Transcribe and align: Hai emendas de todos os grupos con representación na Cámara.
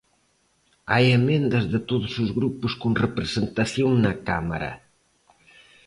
Hai 0.91 1.05
emendas 1.19 1.65
de 1.73 1.79
todos 1.89 2.13
os 2.23 2.29
grupos 2.37 2.73
con 2.81 2.91
representación 3.05 3.89
na 4.03 4.13
Cámara. 4.27 4.71